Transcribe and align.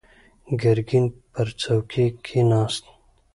ګرګين 0.61 1.05
پر 1.33 1.47
څوکۍ 1.61 2.07
کېناست. 2.25 2.85